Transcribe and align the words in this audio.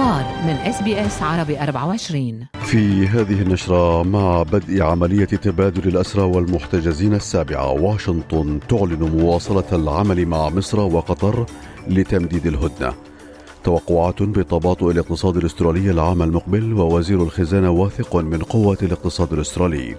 الأخبار 0.00 0.44
من 0.44 0.56
SBS 0.56 1.22
عربي 1.22 1.60
24 1.62 2.46
في 2.62 3.06
هذه 3.08 3.42
النشرة 3.42 4.02
مع 4.02 4.42
بدء 4.42 4.82
عملية 4.82 5.24
تبادل 5.24 5.88
الأسرى 5.88 6.22
والمحتجزين 6.22 7.14
السابعة 7.14 7.70
واشنطن 7.70 8.60
تعلن 8.68 9.02
مواصلة 9.02 9.64
العمل 9.72 10.26
مع 10.26 10.48
مصر 10.48 10.80
وقطر 10.80 11.46
لتمديد 11.88 12.46
الهدنة. 12.46 12.94
توقعات 13.64 14.22
بتباطؤ 14.22 14.90
الاقتصاد 14.90 15.36
الأسترالي 15.36 15.90
العام 15.90 16.22
المقبل 16.22 16.72
ووزير 16.72 17.22
الخزانة 17.22 17.70
واثق 17.70 18.16
من 18.16 18.38
قوة 18.38 18.78
الاقتصاد 18.82 19.32
الأسترالي. 19.32 19.96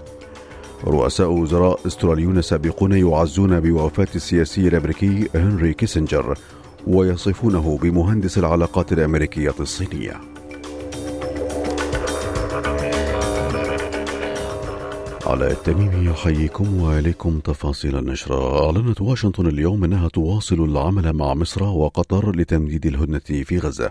رؤساء 0.84 1.30
وزراء 1.30 1.86
أستراليون 1.86 2.42
سابقون 2.42 2.92
يعزون 2.92 3.60
بوفاة 3.60 4.08
السياسي 4.14 4.68
الأمريكي 4.68 5.28
هنري 5.34 5.74
كيسنجر. 5.74 6.38
ويصفونه 6.86 7.78
بمهندس 7.82 8.38
العلاقات 8.38 8.92
الأمريكية 8.92 9.54
الصينية. 9.60 10.20
على 15.26 15.50
التميم 15.50 16.10
يحييكم 16.10 16.82
وإليكم 16.82 17.40
تفاصيل 17.40 17.98
النشرة 17.98 18.66
أعلنت 18.66 19.00
واشنطن 19.00 19.46
اليوم 19.46 19.84
أنها 19.84 20.08
تواصل 20.08 20.64
العمل 20.64 21.12
مع 21.12 21.34
مصر 21.34 21.62
وقطر 21.62 22.36
لتمديد 22.36 22.86
الهدنة 22.86 23.18
في 23.18 23.58
غزة. 23.58 23.90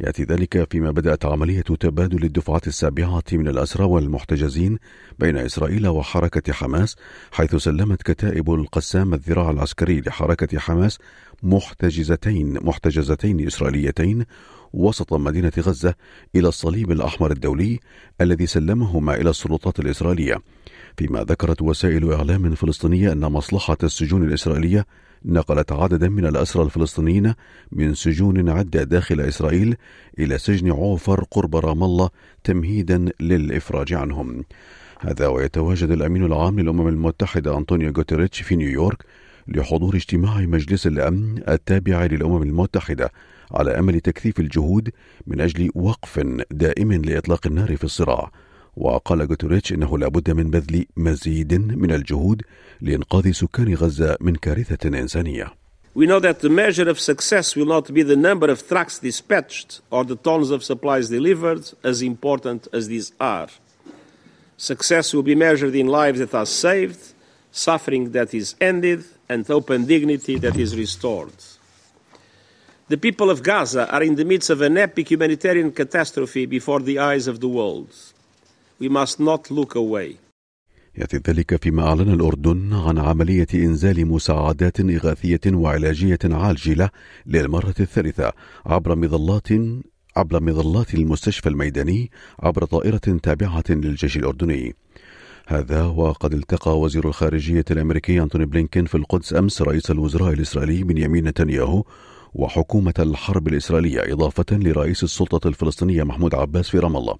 يأتي 0.00 0.24
ذلك 0.24 0.72
فيما 0.72 0.90
بدأت 0.90 1.26
عملية 1.26 1.60
تبادل 1.60 2.24
الدفعات 2.24 2.66
السابعة 2.66 3.22
من 3.32 3.48
الأسرى 3.48 3.84
والمحتجزين 3.84 4.78
بين 5.18 5.36
إسرائيل 5.36 5.88
وحركة 5.88 6.52
حماس 6.52 6.96
حيث 7.32 7.56
سلمت 7.56 8.02
كتائب 8.02 8.54
القسام 8.54 9.14
الذراع 9.14 9.50
العسكري 9.50 10.00
لحركة 10.00 10.58
حماس 10.58 10.98
محتجزتين 11.42 12.58
محتجزتين 12.62 13.46
إسرائيليتين 13.46 14.24
وسط 14.72 15.12
مدينة 15.12 15.52
غزة 15.58 15.94
إلى 16.36 16.48
الصليب 16.48 16.90
الأحمر 16.90 17.30
الدولي 17.32 17.80
الذي 18.20 18.46
سلمهما 18.46 19.14
إلى 19.14 19.30
السلطات 19.30 19.80
الإسرائيلية. 19.80 20.38
فيما 20.96 21.24
ذكرت 21.24 21.62
وسائل 21.62 22.12
إعلام 22.12 22.54
فلسطينية 22.54 23.12
أن 23.12 23.20
مصلحة 23.20 23.78
السجون 23.82 24.22
الإسرائيلية 24.22 24.86
نقلت 25.24 25.72
عددا 25.72 26.08
من 26.08 26.26
الأسرى 26.26 26.62
الفلسطينيين 26.62 27.34
من 27.72 27.94
سجون 27.94 28.48
عدة 28.48 28.84
داخل 28.84 29.20
إسرائيل 29.20 29.76
إلى 30.18 30.38
سجن 30.38 30.72
عوفر 30.72 31.24
قرب 31.30 31.56
رام 31.56 31.84
الله 31.84 32.10
تمهيدا 32.44 33.04
للإفراج 33.20 33.92
عنهم. 33.92 34.44
هذا 35.00 35.26
ويتواجد 35.26 35.90
الأمين 35.90 36.24
العام 36.24 36.60
للأمم 36.60 36.88
المتحدة 36.88 37.58
أنطونيو 37.58 37.92
غوتيريتش 37.96 38.40
في 38.40 38.56
نيويورك 38.56 39.04
لحضور 39.48 39.96
اجتماع 39.96 40.40
مجلس 40.40 40.86
الأمن 40.86 41.42
التابع 41.48 42.04
للأمم 42.04 42.42
المتحدة 42.42 43.12
على 43.52 43.78
أمل 43.78 44.00
تكثيف 44.00 44.40
الجهود 44.40 44.90
من 45.26 45.40
أجل 45.40 45.70
وقف 45.74 46.20
دائم 46.50 46.92
لإطلاق 46.92 47.46
النار 47.46 47.76
في 47.76 47.84
الصراع. 47.84 48.30
وقال 48.76 49.22
غوتيريتش 49.22 49.72
انه 49.72 49.98
لابد 49.98 50.30
من 50.30 50.50
بذل 50.50 50.86
مزيد 50.96 51.54
من 51.54 51.90
الجهود 51.90 52.42
لانقاذ 52.80 53.32
سكان 53.32 53.74
غزه 53.74 54.16
من 54.20 54.36
كارثه 54.36 54.88
انسانيه. 54.88 55.52
We 55.92 56.06
know 56.06 56.20
that 56.20 56.38
the 56.38 56.48
measure 56.48 56.88
of 56.88 57.00
success 57.00 57.56
will 57.56 57.66
not 57.66 57.92
be 57.92 58.02
the 58.02 58.16
number 58.16 58.48
of 58.48 58.66
trucks 58.68 59.00
dispatched 59.00 59.80
or 59.90 60.04
the 60.04 60.14
tons 60.14 60.50
of 60.52 60.62
supplies 60.62 61.08
delivered, 61.08 61.64
as 61.82 62.00
important 62.00 62.68
as 62.72 62.86
these 62.86 63.12
are. 63.20 63.48
Success 64.56 65.12
will 65.12 65.24
be 65.24 65.34
measured 65.34 65.74
in 65.74 65.88
lives 65.88 66.20
that 66.20 66.32
are 66.32 66.46
saved, 66.46 67.12
suffering 67.50 68.12
that 68.12 68.32
is 68.32 68.54
ended, 68.60 69.02
and 69.28 69.50
open 69.50 69.84
dignity 69.86 70.38
that 70.38 70.56
is 70.56 70.76
restored. 70.76 71.32
The 72.88 72.96
people 72.96 73.28
of 73.30 73.42
Gaza 73.42 73.88
are 73.90 74.02
in 74.02 74.14
the 74.14 74.24
midst 74.24 74.50
of 74.50 74.60
an 74.60 74.76
epic 74.76 75.10
humanitarian 75.10 75.72
catastrophe 75.72 76.46
before 76.46 76.80
the 76.80 77.00
eyes 77.00 77.26
of 77.26 77.40
the 77.40 77.48
world. 77.48 77.90
We 78.82 78.88
must 78.88 79.20
not 79.20 79.50
look 79.50 79.74
away. 79.74 80.16
يأتي 80.98 81.16
ذلك 81.16 81.62
فيما 81.62 81.82
أعلن 81.82 82.12
الأردن 82.12 82.72
عن 82.72 82.98
عملية 82.98 83.46
إنزال 83.54 84.06
مساعدات 84.06 84.80
إغاثية 84.80 85.40
وعلاجية 85.46 86.18
عاجلة 86.24 86.90
للمرة 87.26 87.74
الثالثة 87.80 88.32
عبر 88.66 88.96
مظلات 88.96 89.48
عبر 90.16 90.42
مظلات 90.42 90.94
المستشفى 90.94 91.48
الميداني 91.48 92.10
عبر 92.40 92.64
طائرة 92.64 93.18
تابعة 93.22 93.64
للجيش 93.68 94.16
الأردني. 94.16 94.74
هذا 95.46 95.82
وقد 95.82 96.32
التقى 96.34 96.80
وزير 96.80 97.08
الخارجية 97.08 97.64
الأمريكي 97.70 98.22
أنتوني 98.22 98.44
بلينكين 98.44 98.84
في 98.84 98.94
القدس 98.94 99.34
أمس 99.34 99.62
رئيس 99.62 99.90
الوزراء 99.90 100.32
الإسرائيلي 100.32 100.82
بنيامين 100.82 101.28
نتنياهو 101.28 101.84
وحكومة 102.34 102.94
الحرب 102.98 103.48
الإسرائيلية 103.48 104.12
إضافة 104.12 104.46
لرئيس 104.52 105.04
السلطة 105.04 105.48
الفلسطينية 105.48 106.02
محمود 106.02 106.34
عباس 106.34 106.68
في 106.68 106.78
رام 106.78 106.96
الله. 106.96 107.16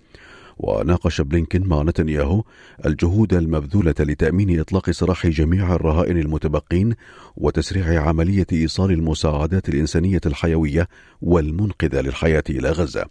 وناقش 0.63 1.21
بلينكين 1.21 1.67
مع 1.67 1.83
نتنياهو 1.83 2.43
الجهود 2.87 3.35
المبذولة 3.35 3.95
لتأمين 4.01 4.61
إطلاق 4.61 4.91
سراح 4.91 5.27
جميع 5.27 5.75
الرهائن 5.75 6.19
المتبقين 6.19 6.95
وتسريع 7.37 8.03
عملية 8.09 8.47
إيصال 8.53 8.91
المساعدات 8.91 9.69
الإنسانية 9.69 10.21
الحيوية 10.27 10.89
والمنقذة 11.23 12.01
للحياة 12.01 12.45
إلى 12.51 12.71
غزة. 12.71 13.05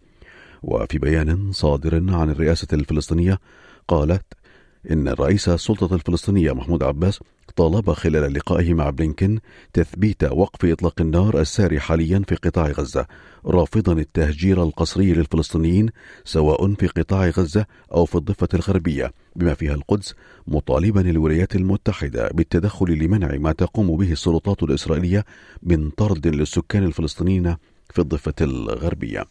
وفي 0.64 0.98
بيان 0.98 1.52
صادر 1.52 1.96
عن 1.96 2.30
الرئاسة 2.30 2.68
الفلسطينية 2.74 3.40
قالت 3.88 4.26
إن 4.92 5.08
رئيس 5.08 5.50
السلطة 5.50 5.96
الفلسطينية 5.96 6.52
محمود 6.52 6.84
عباس 6.84 7.20
طالب 7.60 7.92
خلال 7.92 8.34
لقائه 8.34 8.74
مع 8.74 8.90
بلينكن 8.90 9.40
تثبيت 9.74 10.24
وقف 10.24 10.66
إطلاق 10.66 11.02
النار 11.02 11.40
الساري 11.40 11.80
حاليا 11.80 12.22
في 12.28 12.36
قطاع 12.36 12.68
غزة 12.68 13.06
رافضا 13.46 13.94
التهجير 13.94 14.64
القسري 14.64 15.14
للفلسطينيين 15.14 15.90
سواء 16.26 16.74
في 16.74 16.88
قطاع 16.88 17.30
غزة 17.30 17.66
أو 17.94 18.06
في 18.06 18.16
الضفة 18.16 18.48
الغربية 18.54 19.12
بما 19.36 19.54
فيها 19.54 19.74
القدس 19.74 20.14
مطالبا 20.48 21.02
الولايات 21.02 21.56
المتحدة 21.56 22.30
بالتدخل 22.34 22.92
لمنع 22.92 23.38
ما 23.38 23.52
تقوم 23.52 23.98
به 23.98 24.12
السلطات 24.12 24.64
الإسرائيلية 24.64 25.26
من 25.64 25.90
طرد 25.90 26.28
للسكان 26.28 26.84
الفلسطينيين 26.84 27.56
في 27.90 28.00
الضفة 28.00 28.34
الغربية. 28.42 29.26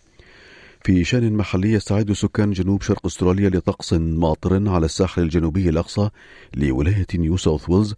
في 0.80 1.04
شان 1.04 1.32
محلي 1.32 1.72
يستعد 1.72 2.12
سكان 2.12 2.50
جنوب 2.50 2.82
شرق 2.82 3.06
أستراليا 3.06 3.48
لطقس 3.48 3.92
ماطر 3.92 4.68
على 4.68 4.84
الساحل 4.86 5.22
الجنوبي 5.22 5.68
الأقصى 5.68 6.10
لولاية 6.56 7.06
نيو 7.14 7.36
ساوث 7.36 7.70
ويلز 7.70 7.94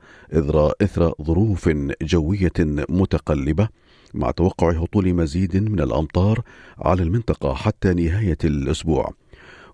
اثر 0.82 1.12
ظروف 1.22 1.70
جوية 2.02 2.52
متقلبة 2.88 3.69
مع 4.14 4.30
توقع 4.30 4.70
هطول 4.70 5.14
مزيد 5.14 5.56
من 5.56 5.80
الأمطار 5.80 6.42
على 6.78 7.02
المنطقة 7.02 7.54
حتى 7.54 7.94
نهاية 7.94 8.38
الأسبوع. 8.44 9.14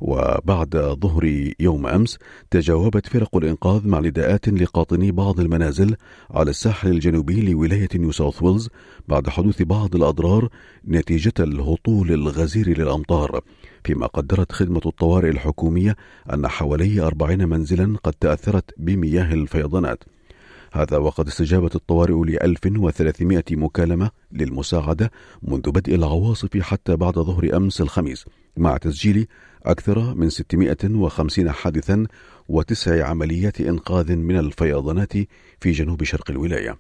وبعد 0.01 0.97
ظهر 1.01 1.53
يوم 1.61 1.87
أمس 1.87 2.19
تجاوبت 2.51 3.07
فرق 3.07 3.37
الإنقاذ 3.37 3.89
مع 3.89 4.01
نداءات 4.01 4.49
لقاطني 4.49 5.13
بعض 5.13 5.41
المنازل 5.41 5.97
على 6.31 6.51
الساحل 6.51 6.91
الجنوبي 6.91 7.53
لولاية 7.53 7.89
نيو 7.95 8.13
ساوث 8.13 8.43
ويلز 8.43 8.69
بعد 9.09 9.29
حدوث 9.29 9.63
بعض 9.63 9.97
الأضرار 9.97 10.49
نتيجة 10.89 11.35
الهطول 11.41 12.13
الغزير 12.13 12.79
للأمطار. 12.79 13.41
فيما 13.85 14.07
قدرت 14.07 14.53
خدمة 14.53 14.81
الطوارئ 14.87 15.31
الحكومية 15.31 15.97
أن 16.33 16.49
حوالي 16.49 17.01
أربعين 17.01 17.49
منزلا 17.49 17.97
قد 18.05 18.13
تأثرت 18.13 18.71
بمياه 18.79 19.35
الفيضانات. 19.35 20.05
هذا 20.77 20.97
وقد 20.97 21.27
استجابت 21.27 21.77
الطوارئ 21.77 22.15
ل 22.15 22.39
1300 22.43 23.45
مكالمة 23.51 24.11
للمساعدة 24.33 25.11
منذ 25.43 25.71
بدء 25.71 25.95
العواصف 25.95 26.57
حتى 26.57 26.97
بعد 26.97 27.15
ظهر 27.15 27.57
أمس 27.57 27.81
الخميس 27.81 28.25
مع 28.57 28.77
تسجيل 28.77 29.27
أكثر 29.65 30.15
من 30.15 30.31
650 30.31 31.51
حادثا 31.53 32.07
وتسع 32.49 33.07
عمليات 33.09 33.61
إنقاذ 33.61 34.17
من 34.17 34.39
الفيضانات 34.39 35.13
في 35.61 35.71
جنوب 35.71 36.05
شرق 36.05 36.31
الولاية. 36.31 36.79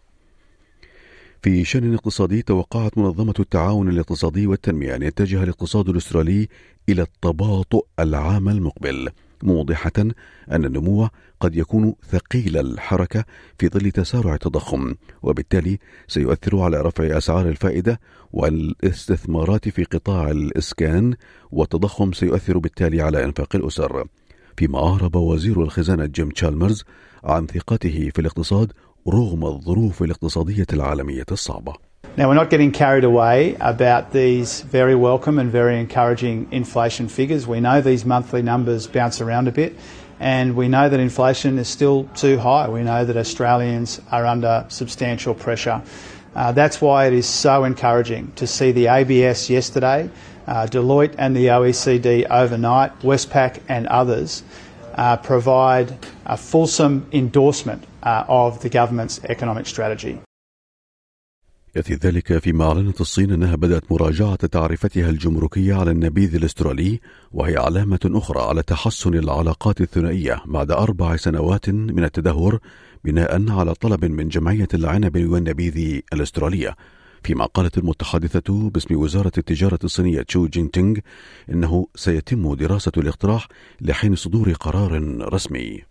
في 1.42 1.64
شأن 1.64 1.94
اقتصادي 1.94 2.42
توقعت 2.42 2.98
منظمة 2.98 3.34
التعاون 3.40 3.88
الاقتصادي 3.88 4.46
والتنمية 4.46 4.96
أن 4.96 5.02
يتجه 5.02 5.42
الاقتصاد 5.42 5.88
الأسترالي 5.88 6.48
إلى 6.88 7.02
التباطؤ 7.02 7.86
العام 7.98 8.48
المقبل. 8.48 9.10
موضحة 9.42 9.92
أن 10.50 10.64
النمو 10.64 11.08
قد 11.40 11.56
يكون 11.56 11.94
ثقيل 12.10 12.56
الحركة 12.56 13.24
في 13.58 13.68
ظل 13.68 13.90
تسارع 13.90 14.34
التضخم 14.34 14.94
وبالتالي 15.22 15.78
سيؤثر 16.08 16.58
على 16.58 16.80
رفع 16.80 17.18
أسعار 17.18 17.48
الفائدة 17.48 18.00
والاستثمارات 18.32 19.68
في 19.68 19.84
قطاع 19.84 20.30
الإسكان 20.30 21.14
والتضخم 21.50 22.12
سيؤثر 22.12 22.58
بالتالي 22.58 23.02
على 23.02 23.24
إنفاق 23.24 23.56
الأسر. 23.56 24.04
فيما 24.56 24.88
أعرب 24.88 25.16
وزير 25.16 25.62
الخزانة 25.62 26.06
جيم 26.06 26.30
تشالمرز 26.30 26.84
عن 27.24 27.46
ثقته 27.46 28.10
في 28.14 28.20
الاقتصاد 28.20 28.72
رغم 29.08 29.44
الظروف 29.44 30.02
الاقتصادية 30.02 30.66
العالمية 30.72 31.26
الصعبة. 31.32 31.85
Now, 32.16 32.28
we're 32.28 32.34
not 32.34 32.48
getting 32.48 32.72
carried 32.72 33.04
away 33.04 33.58
about 33.60 34.10
these 34.10 34.62
very 34.62 34.94
welcome 34.94 35.38
and 35.38 35.52
very 35.52 35.78
encouraging 35.78 36.48
inflation 36.50 37.08
figures. 37.08 37.46
We 37.46 37.60
know 37.60 37.82
these 37.82 38.06
monthly 38.06 38.40
numbers 38.40 38.86
bounce 38.86 39.20
around 39.20 39.48
a 39.48 39.52
bit, 39.52 39.76
and 40.18 40.56
we 40.56 40.66
know 40.66 40.88
that 40.88 40.98
inflation 40.98 41.58
is 41.58 41.68
still 41.68 42.04
too 42.14 42.38
high. 42.38 42.70
We 42.70 42.82
know 42.82 43.04
that 43.04 43.18
Australians 43.18 44.00
are 44.10 44.24
under 44.24 44.64
substantial 44.68 45.34
pressure. 45.34 45.82
Uh, 46.34 46.52
that's 46.52 46.80
why 46.80 47.04
it 47.04 47.12
is 47.12 47.26
so 47.26 47.64
encouraging 47.64 48.32
to 48.36 48.46
see 48.46 48.72
the 48.72 48.86
ABS 48.86 49.50
yesterday, 49.50 50.08
uh, 50.46 50.66
Deloitte 50.66 51.16
and 51.18 51.36
the 51.36 51.48
OECD 51.48 52.26
overnight, 52.30 52.98
Westpac 53.00 53.60
and 53.68 53.86
others 53.88 54.42
uh, 54.94 55.18
provide 55.18 55.98
a 56.24 56.38
fulsome 56.38 57.06
endorsement 57.12 57.84
uh, 58.02 58.24
of 58.26 58.62
the 58.62 58.70
government's 58.70 59.22
economic 59.24 59.66
strategy. 59.66 60.18
يأتي 61.76 61.94
ذلك 61.94 62.38
فيما 62.38 62.64
أعلنت 62.64 63.00
الصين 63.00 63.32
أنها 63.32 63.56
بدأت 63.56 63.92
مراجعة 63.92 64.36
تعرفتها 64.36 65.10
الجمركية 65.10 65.74
على 65.74 65.90
النبيذ 65.90 66.34
الأسترالي 66.34 67.00
وهي 67.32 67.56
علامة 67.56 67.98
أخرى 68.04 68.42
على 68.42 68.62
تحسن 68.62 69.14
العلاقات 69.14 69.80
الثنائية 69.80 70.42
بعد 70.46 70.70
أربع 70.70 71.16
سنوات 71.16 71.70
من 71.70 72.04
التدهور 72.04 72.58
بناء 73.04 73.50
على 73.50 73.74
طلب 73.74 74.04
من 74.04 74.28
جمعية 74.28 74.68
العنب 74.74 75.26
والنبيذ 75.30 76.00
الأسترالية. 76.12 76.76
فيما 77.25 77.45
قالت 77.45 77.77
المتحدثة 77.77 78.69
باسم 78.69 78.95
وزارة 78.95 79.31
التجارة 79.37 79.79
الصينية 79.83 80.21
تشو 80.21 80.47
جينتينغ 80.47 80.97
إنه 81.49 81.87
سيتم 81.95 82.53
دراسة 82.53 82.91
الاقتراح 82.97 83.47
لحين 83.81 84.15
صدور 84.15 84.53
قرار 84.53 85.01
رسمي. 85.33 85.83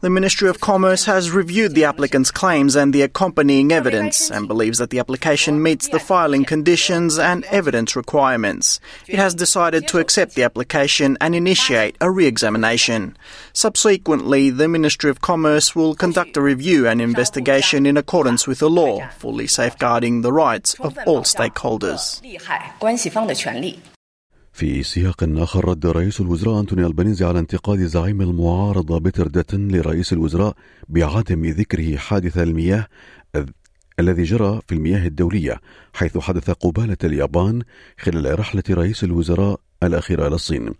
The 0.00 0.08
Ministry 0.08 0.48
of 0.48 0.58
Commerce 0.58 1.04
has 1.04 1.30
reviewed 1.30 1.74
the 1.74 1.84
applicant's 1.84 2.30
claims 2.30 2.74
and 2.74 2.94
the 2.94 3.02
accompanying 3.02 3.70
evidence 3.70 4.30
and 4.30 4.48
believes 4.48 4.78
that 4.78 4.88
the 4.88 4.98
application 4.98 5.62
meets 5.62 5.88
the 5.88 5.98
filing 5.98 6.46
conditions 6.46 7.18
and 7.18 7.44
evidence 7.44 7.94
requirements. 7.94 8.80
It 9.06 9.18
has 9.18 9.34
decided 9.34 9.86
to 9.88 9.98
accept 9.98 10.36
the 10.36 10.42
application 10.42 11.18
and 11.20 11.34
initiate 11.34 11.98
a 12.00 12.10
re 12.10 12.24
examination. 12.24 13.14
Subsequently, 13.52 14.48
the 14.48 14.68
Ministry 14.68 15.10
of 15.10 15.20
Commerce 15.20 15.76
will 15.76 15.94
conduct 15.94 16.38
a 16.38 16.40
review 16.40 16.88
and 16.88 17.02
investigation 17.02 17.84
in 17.84 17.98
accordance 17.98 18.46
with 18.46 18.58
the 18.60 18.70
law, 18.70 19.06
fully 19.29 19.47
safeguarding 19.47 20.15
the 20.21 20.33
rights 20.45 20.69
of 20.87 20.93
all 21.05 21.23
stakeholders. 21.23 22.21
في 24.53 24.83
سياق 24.83 25.23
آخر 25.23 25.69
رد 25.69 25.85
رئيس 25.85 26.21
الوزراء 26.21 26.59
أنتوني 26.59 26.85
البنيزي 26.85 27.25
على 27.25 27.39
انتقاد 27.39 27.79
زعيم 27.79 28.21
المعارضة 28.21 28.99
بيتر 28.99 29.27
داتن 29.27 29.67
لرئيس 29.67 30.13
الوزراء 30.13 30.53
بعدم 30.89 31.45
ذكره 31.45 31.97
حادث 31.97 32.37
المياه 32.37 32.87
الذي 33.99 34.23
جرى 34.23 34.61
في 34.67 34.75
المياه 34.75 35.07
الدولية 35.07 35.61
حيث 35.93 36.17
حدث 36.17 36.49
قبالة 36.49 36.97
اليابان 37.03 37.61
خلال 37.99 38.39
رحلة 38.39 38.63
رئيس 38.69 39.03
الوزراء 39.03 39.59
الأخيرة 39.83 40.27
إلى 40.27 40.35
الصين 40.35 40.73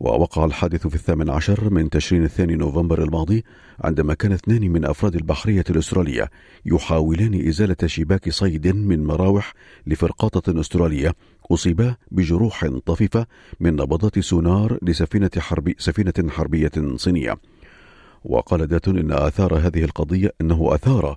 ووقع 0.00 0.44
الحادث 0.44 0.86
في 0.86 0.94
الثامن 0.94 1.30
عشر 1.30 1.70
من 1.70 1.90
تشرين 1.90 2.24
الثاني 2.24 2.54
نوفمبر 2.54 3.02
الماضي 3.02 3.44
عندما 3.80 4.14
كان 4.14 4.32
اثنان 4.32 4.70
من 4.70 4.84
أفراد 4.84 5.14
البحرية 5.14 5.64
الأسترالية 5.70 6.30
يحاولان 6.66 7.48
إزالة 7.48 7.76
شباك 7.86 8.30
صيد 8.30 8.66
من 8.66 9.04
مراوح 9.04 9.54
لفرقاطة 9.86 10.60
أسترالية 10.60 11.14
أصيبا 11.50 11.94
بجروح 12.10 12.66
طفيفة 12.86 13.26
من 13.60 13.72
نبضات 13.72 14.18
سونار 14.18 14.78
لسفينة 14.82 15.30
حربي 15.38 15.76
سفينة 15.78 16.28
حربية 16.28 16.72
صينية. 16.96 17.38
وقال 18.24 18.66
داتون 18.66 18.98
إن 18.98 19.12
آثار 19.12 19.54
هذه 19.54 19.84
القضية 19.84 20.32
أنه 20.40 20.74
أثار 20.74 21.16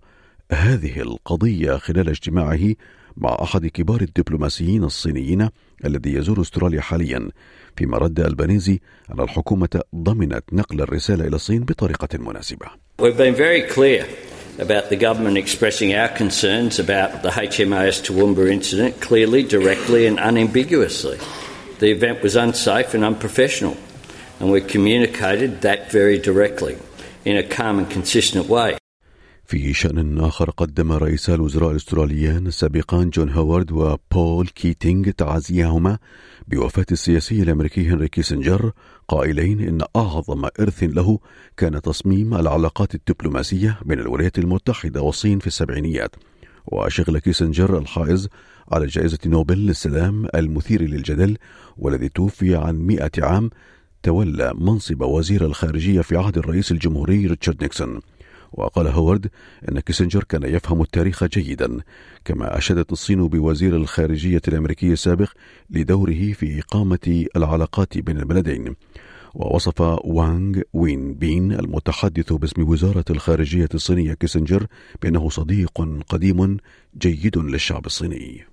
هذه 0.51 1.01
القضية 1.01 1.78
خلال 1.78 2.10
اجتماعه 2.10 2.75
مع 3.17 3.37
أحد 3.43 3.67
كبار 3.67 4.01
الدبلوماسيين 4.01 4.83
الصينيين 4.83 5.49
الذي 5.85 6.13
يزور 6.13 6.41
استراليا 6.41 6.81
حاليا 6.81 7.29
فيما 7.77 7.97
رد 7.97 8.19
البانيزي 8.19 8.79
أن 9.11 9.19
الحكومة 9.19 9.81
ضمنت 9.95 10.43
نقل 10.51 10.81
الرسالة 10.81 11.27
إلى 11.27 11.35
الصين 11.35 11.63
بطريقة 11.63 12.17
مناسبة. 12.17 12.65
We've 13.01 13.17
been 13.17 13.35
very 13.35 13.61
clear 13.61 14.05
about 14.59 14.89
the 14.89 14.95
government 14.95 15.37
expressing 15.37 15.93
our 15.95 16.09
concerns 16.09 16.79
about 16.79 17.23
the 17.23 17.29
HMAS 17.29 18.01
Toowoomba 18.05 18.51
incident 18.51 19.01
clearly, 19.01 19.43
directly, 19.43 20.05
and 20.07 20.19
unambiguously. 20.19 21.17
The 21.79 21.91
event 21.91 22.21
was 22.21 22.35
unsafe 22.35 22.93
and 22.93 23.03
unprofessional, 23.03 23.75
and 24.39 24.51
we 24.51 24.61
communicated 24.61 25.61
that 25.61 25.91
very 25.91 26.19
directly 26.19 26.77
in 27.25 27.37
a 27.37 27.43
calm 27.43 27.79
and 27.79 27.89
consistent 27.89 28.47
way. 28.47 28.81
في 29.51 29.74
شأن 29.74 30.18
آخر 30.18 30.50
قدم 30.50 30.92
رئيسا 30.92 31.36
الوزراء 31.36 31.71
الأستراليان 31.71 32.48
السابقان 32.48 33.09
جون 33.09 33.30
هوارد 33.30 33.71
وبول 33.71 34.48
كيتينغ 34.48 35.09
تعازيهما 35.09 35.98
بوفاة 36.48 36.86
السياسي 36.92 37.44
الأمريكي 37.44 37.89
هنري 37.89 38.07
كيسنجر 38.07 38.71
قائلين 39.07 39.59
إن 39.59 39.81
أعظم 39.95 40.45
إرث 40.59 40.83
له 40.83 41.19
كان 41.57 41.81
تصميم 41.81 42.33
العلاقات 42.33 42.95
الدبلوماسية 42.95 43.80
بين 43.86 44.00
الولايات 44.00 44.39
المتحدة 44.39 45.01
والصين 45.01 45.39
في 45.39 45.48
السبعينيات. 45.48 46.15
وشغل 46.68 47.19
كيسنجر 47.19 47.77
الحائز 47.77 48.27
على 48.71 48.86
جائزة 48.86 49.19
نوبل 49.25 49.57
للسلام 49.57 50.27
المثير 50.36 50.81
للجدل 50.81 51.38
والذي 51.77 52.09
توفي 52.09 52.56
عن 52.56 52.75
مئة 52.75 53.12
عام 53.25 53.50
تولى 54.04 54.54
منصب 54.56 55.01
وزير 55.01 55.45
الخارجية 55.45 56.01
في 56.01 56.18
عهد 56.18 56.38
الرئيس 56.38 56.71
الجمهوري 56.71 57.27
ريتشارد 57.27 57.62
نيكسون. 57.62 58.00
وقال 58.51 58.88
هوارد 58.88 59.27
أن 59.69 59.80
كيسنجر 59.80 60.24
كان 60.24 60.44
يفهم 60.44 60.81
التاريخ 60.81 61.24
جيدا 61.24 61.77
كما 62.25 62.57
أشادت 62.57 62.92
الصين 62.92 63.27
بوزير 63.27 63.75
الخارجية 63.75 64.42
الأمريكي 64.48 64.92
السابق 64.94 65.30
لدوره 65.69 66.33
في 66.33 66.59
إقامة 66.59 67.25
العلاقات 67.36 67.98
بين 67.98 68.18
البلدين. 68.18 68.75
ووصف 69.33 69.81
وانغ 70.03 70.62
وين 70.74 71.13
بين 71.13 71.51
المتحدث 71.51 72.33
باسم 72.33 72.69
وزارة 72.69 73.06
الخارجية 73.09 73.69
الصينية 73.74 74.13
كيسنجر 74.13 74.68
بأنه 75.01 75.30
صديق 75.30 76.01
قديم 76.09 76.57
جيد 76.97 77.38
للشعب 77.38 77.86
الصيني. 77.86 78.45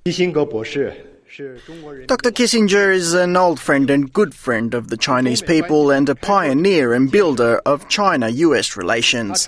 Dr. 1.37 2.31
Kissinger 2.31 2.91
is 2.93 3.13
an 3.13 3.37
old 3.37 3.61
friend 3.61 3.91
and 3.91 4.11
good 4.11 4.35
friend 4.35 4.73
of 4.73 4.89
the 4.89 4.97
Chinese 4.97 5.43
people 5.43 5.91
and 5.91 6.09
a 6.09 6.15
pioneer 6.15 6.95
and 6.95 7.13
builder 7.13 7.61
of 7.67 7.87
China 7.89 8.31
US 8.31 8.79
relations. 8.79 9.47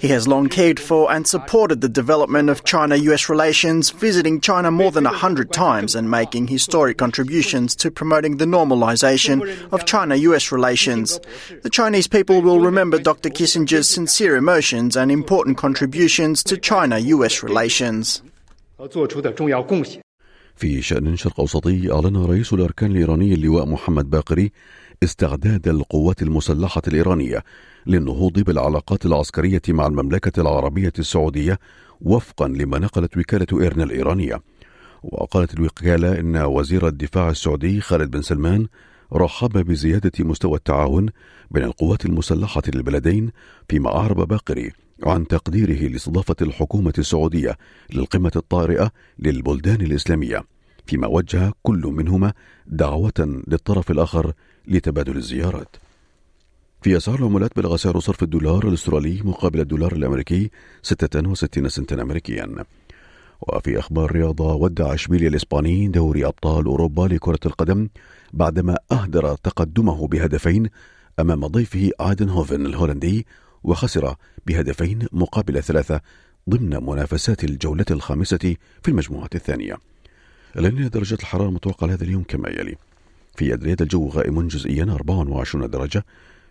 He 0.00 0.08
has 0.08 0.28
long 0.28 0.50
cared 0.50 0.78
for 0.78 1.10
and 1.10 1.26
supported 1.26 1.80
the 1.80 1.88
development 1.88 2.50
of 2.50 2.64
China 2.64 2.96
US 2.96 3.30
relations, 3.30 3.90
visiting 3.90 4.42
China 4.42 4.70
more 4.70 4.90
than 4.90 5.06
a 5.06 5.12
hundred 5.12 5.52
times 5.54 5.94
and 5.94 6.10
making 6.10 6.48
historic 6.48 6.98
contributions 6.98 7.74
to 7.76 7.90
promoting 7.90 8.36
the 8.36 8.44
normalization 8.44 9.72
of 9.72 9.86
China 9.86 10.16
US 10.16 10.52
relations. 10.52 11.18
The 11.62 11.70
Chinese 11.70 12.08
people 12.08 12.42
will 12.42 12.60
remember 12.60 12.98
Dr. 12.98 13.30
Kissinger's 13.30 13.88
sincere 13.88 14.36
emotions 14.36 14.96
and 14.96 15.10
important 15.10 15.56
contributions 15.56 16.44
to 16.44 16.58
China 16.58 16.98
US 16.98 17.42
relations. 17.42 18.22
في 20.56 20.82
شأن 20.82 21.16
شرق 21.16 21.40
أوسطي 21.40 21.92
أعلن 21.92 22.16
رئيس 22.16 22.52
الأركان 22.52 22.90
الإيراني 22.90 23.34
اللواء 23.34 23.66
محمد 23.66 24.10
باقري 24.10 24.52
استعداد 25.02 25.68
القوات 25.68 26.22
المسلحة 26.22 26.82
الإيرانية 26.88 27.44
للنهوض 27.86 28.40
بالعلاقات 28.40 29.06
العسكرية 29.06 29.62
مع 29.68 29.86
المملكة 29.86 30.40
العربية 30.40 30.92
السعودية 30.98 31.58
وفقا 32.00 32.48
لما 32.48 32.78
نقلت 32.78 33.16
وكالة 33.16 33.46
إيرنا 33.60 33.84
الإيرانية. 33.84 34.42
وقالت 35.02 35.54
الوكالة 35.54 36.20
إن 36.20 36.36
وزير 36.36 36.88
الدفاع 36.88 37.30
السعودي 37.30 37.80
خالد 37.80 38.10
بن 38.10 38.22
سلمان 38.22 38.66
رحب 39.12 39.52
بزيادة 39.52 40.12
مستوى 40.18 40.56
التعاون 40.56 41.08
بين 41.50 41.64
القوات 41.64 42.04
المسلحة 42.06 42.62
للبلدين 42.74 43.30
فيما 43.68 43.96
أعرب 43.96 44.28
باقري. 44.28 44.72
عن 45.04 45.26
تقديره 45.26 45.88
لاستضافة 45.88 46.36
الحكومة 46.42 46.92
السعودية 46.98 47.58
للقمة 47.94 48.32
الطارئة 48.36 48.90
للبلدان 49.18 49.80
الإسلامية 49.80 50.44
فيما 50.86 51.06
وجه 51.06 51.52
كل 51.62 51.82
منهما 51.86 52.32
دعوة 52.66 53.42
للطرف 53.48 53.90
الآخر 53.90 54.32
لتبادل 54.68 55.16
الزيارات. 55.16 55.76
في 56.82 56.96
أسعار 56.96 57.18
العملات 57.18 57.56
بلغ 57.56 57.76
سعر 57.76 58.00
صرف 58.00 58.22
الدولار 58.22 58.68
الأسترالي 58.68 59.22
مقابل 59.24 59.60
الدولار 59.60 59.92
الأمريكي 59.92 60.50
66 60.82 61.68
سنتا 61.68 62.02
أمريكيا. 62.02 62.64
وفي 63.40 63.78
أخبار 63.78 64.04
الرياضة 64.04 64.54
ودع 64.54 64.94
اشبيليا 64.94 65.28
الإسباني 65.28 65.88
دوري 65.88 66.26
أبطال 66.26 66.64
أوروبا 66.64 67.02
لكرة 67.02 67.38
القدم 67.46 67.88
بعدما 68.32 68.78
أهدر 68.92 69.34
تقدمه 69.34 70.06
بهدفين 70.06 70.70
أمام 71.20 71.46
ضيفه 71.46 71.90
آيدن 72.00 72.28
هوفن 72.28 72.66
الهولندي 72.66 73.26
وخسر 73.64 74.14
بهدفين 74.46 75.06
مقابل 75.12 75.62
ثلاثة 75.62 76.00
ضمن 76.50 76.84
منافسات 76.84 77.44
الجولة 77.44 77.84
الخامسة 77.90 78.56
في 78.82 78.88
المجموعة 78.88 79.30
الثانية. 79.34 79.76
الآن 80.56 80.88
درجة 80.88 81.14
الحرارة 81.14 81.48
المتوقعة 81.48 81.86
لهذا 81.88 82.04
اليوم 82.04 82.22
كما 82.22 82.48
يلي: 82.48 82.76
في 83.36 83.54
أدريد 83.54 83.82
الجو 83.82 84.08
غائم 84.08 84.48
جزئيا 84.48 84.84
24 84.84 85.70
درجة، 85.70 86.04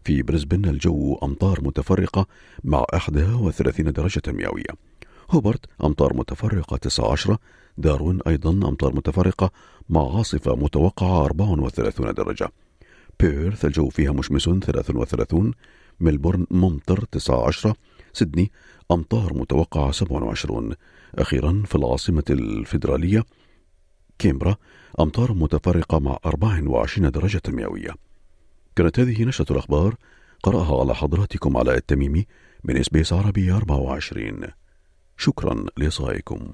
في 0.03 0.21
بريسبن 0.21 0.65
الجو 0.65 1.19
أمطار 1.23 1.61
متفرقة 1.61 2.27
مع 2.63 2.85
31 2.93 3.91
درجة 3.91 4.21
مئوية. 4.27 4.91
هوبرت 5.31 5.65
أمطار 5.83 6.13
متفرقة 6.13 6.77
19 6.77 7.37
داروين 7.77 8.19
أيضا 8.27 8.51
أمطار 8.51 8.95
متفرقة 8.95 9.51
مع 9.89 10.17
عاصفة 10.17 10.55
متوقعة 10.55 11.25
34 11.25 12.13
درجة. 12.13 12.49
بيرث 13.19 13.65
الجو 13.65 13.89
فيها 13.89 14.11
مشمس 14.11 14.49
33 14.49 15.53
ملبورن 16.01 16.47
ممطر 16.51 17.05
19 17.05 17.73
سيدني 18.13 18.51
أمطار 18.91 19.33
متوقعة 19.33 19.91
27 19.91 20.73
أخيرا 21.15 21.63
في 21.65 21.75
العاصمة 21.75 22.23
الفيدرالية 22.29 23.23
كانبرا 24.19 24.55
أمطار 24.99 25.33
متفرقة 25.33 25.99
مع 25.99 26.17
24 26.25 27.11
درجة 27.11 27.41
مئوية. 27.47 27.91
كانت 28.75 28.99
هذه 28.99 29.23
نشرة 29.23 29.51
الأخبار 29.53 29.95
قرأها 30.43 30.79
على 30.81 30.95
حضراتكم 30.95 31.57
علي 31.57 31.75
التميمي 31.75 32.25
من 32.63 32.77
SBS 32.77 33.13
عربي 33.13 33.51
24 33.51 34.47
شكرا 35.17 35.65
لإصغائكم. 35.77 36.53